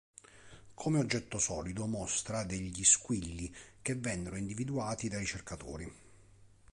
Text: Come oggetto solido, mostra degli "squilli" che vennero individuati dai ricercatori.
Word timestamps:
Come 0.73 0.97
oggetto 0.97 1.37
solido, 1.37 1.85
mostra 1.85 2.43
degli 2.43 2.83
"squilli" 2.83 3.53
che 3.83 3.93
vennero 3.93 4.35
individuati 4.35 5.07
dai 5.09 5.19
ricercatori. 5.19 5.93